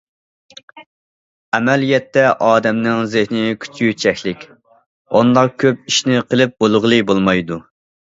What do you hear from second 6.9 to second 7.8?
بولمايدۇ.